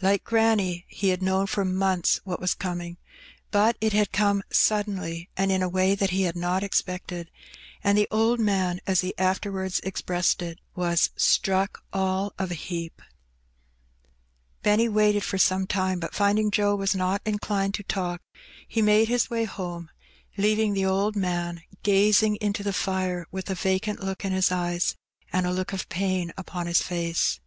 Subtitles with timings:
[0.00, 2.98] Like granny, he had known for months what was coming,
[3.50, 7.32] but it had come suddenly, and in a way that he had not expected,
[7.82, 12.92] and the old man, as he afterwards expressed it, was" struck all of a heap/^
[14.62, 18.20] Benny waited for some time, but finding Joe was not inclined to talk,
[18.68, 19.90] he made his way home,
[20.36, 24.94] leaving the old man gazing into the fire, with a vacant look in his eyes
[25.32, 27.40] and a look of pain upon his face.